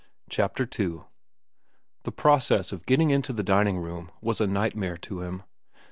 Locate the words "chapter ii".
0.31-1.01